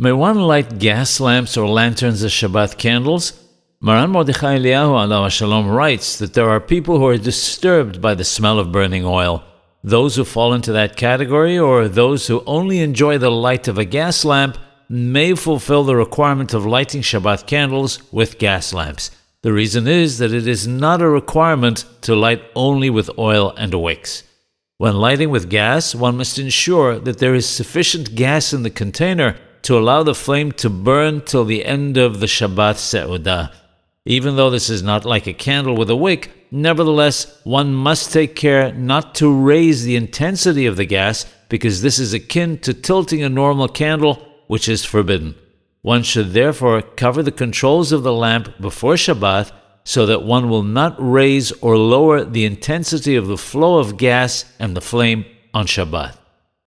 May 0.00 0.12
one 0.12 0.40
light 0.40 0.78
gas 0.78 1.18
lamps 1.18 1.56
or 1.56 1.66
lanterns 1.66 2.22
as 2.22 2.30
Shabbat 2.30 2.78
candles? 2.78 3.32
Maran 3.80 4.10
Mordechai 4.10 4.56
Eliyahu 4.56 4.94
alav 4.94 5.28
Shalom 5.28 5.68
writes 5.68 6.20
that 6.20 6.34
there 6.34 6.48
are 6.48 6.60
people 6.60 6.98
who 6.98 7.08
are 7.08 7.18
disturbed 7.18 8.00
by 8.00 8.14
the 8.14 8.22
smell 8.22 8.60
of 8.60 8.70
burning 8.70 9.04
oil. 9.04 9.42
Those 9.82 10.14
who 10.14 10.24
fall 10.24 10.54
into 10.54 10.70
that 10.70 10.96
category, 10.96 11.58
or 11.58 11.88
those 11.88 12.28
who 12.28 12.44
only 12.46 12.78
enjoy 12.78 13.18
the 13.18 13.32
light 13.32 13.66
of 13.66 13.76
a 13.76 13.84
gas 13.84 14.24
lamp, 14.24 14.56
may 14.88 15.34
fulfill 15.34 15.82
the 15.82 15.96
requirement 15.96 16.54
of 16.54 16.64
lighting 16.64 17.02
Shabbat 17.02 17.48
candles 17.48 18.00
with 18.12 18.38
gas 18.38 18.72
lamps. 18.72 19.10
The 19.42 19.52
reason 19.52 19.88
is 19.88 20.18
that 20.18 20.32
it 20.32 20.46
is 20.46 20.68
not 20.68 21.02
a 21.02 21.08
requirement 21.08 21.84
to 22.02 22.14
light 22.14 22.44
only 22.54 22.88
with 22.88 23.10
oil 23.18 23.52
and 23.56 23.74
wicks. 23.74 24.22
When 24.76 24.94
lighting 24.94 25.30
with 25.30 25.50
gas, 25.50 25.92
one 25.92 26.18
must 26.18 26.38
ensure 26.38 27.00
that 27.00 27.18
there 27.18 27.34
is 27.34 27.48
sufficient 27.48 28.14
gas 28.14 28.52
in 28.52 28.62
the 28.62 28.70
container 28.70 29.34
to 29.62 29.78
allow 29.78 30.02
the 30.02 30.14
flame 30.14 30.52
to 30.52 30.70
burn 30.70 31.20
till 31.22 31.44
the 31.44 31.64
end 31.64 31.96
of 31.96 32.20
the 32.20 32.26
Shabbat 32.26 32.76
Seudah. 32.76 33.52
Even 34.04 34.36
though 34.36 34.50
this 34.50 34.70
is 34.70 34.82
not 34.82 35.04
like 35.04 35.26
a 35.26 35.34
candle 35.34 35.76
with 35.76 35.90
a 35.90 35.96
wick, 35.96 36.30
nevertheless, 36.50 37.40
one 37.44 37.74
must 37.74 38.12
take 38.12 38.34
care 38.34 38.72
not 38.72 39.14
to 39.16 39.32
raise 39.32 39.84
the 39.84 39.96
intensity 39.96 40.66
of 40.66 40.76
the 40.76 40.86
gas 40.86 41.26
because 41.48 41.82
this 41.82 41.98
is 41.98 42.14
akin 42.14 42.58
to 42.58 42.72
tilting 42.72 43.22
a 43.22 43.28
normal 43.28 43.68
candle, 43.68 44.26
which 44.46 44.68
is 44.68 44.84
forbidden. 44.84 45.34
One 45.82 46.02
should 46.02 46.32
therefore 46.32 46.82
cover 46.82 47.22
the 47.22 47.32
controls 47.32 47.92
of 47.92 48.02
the 48.02 48.12
lamp 48.12 48.60
before 48.60 48.94
Shabbat 48.94 49.52
so 49.84 50.04
that 50.04 50.22
one 50.22 50.50
will 50.50 50.62
not 50.62 50.94
raise 50.98 51.50
or 51.62 51.78
lower 51.78 52.22
the 52.22 52.44
intensity 52.44 53.16
of 53.16 53.26
the 53.26 53.38
flow 53.38 53.78
of 53.78 53.96
gas 53.96 54.44
and 54.58 54.76
the 54.76 54.82
flame 54.82 55.24
on 55.54 55.66
Shabbat. 55.66 56.17